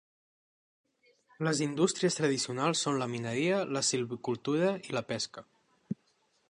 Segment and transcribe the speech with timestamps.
[1.47, 5.45] Les indústries tradicionals són la mineria, la silvicultura i la pesca.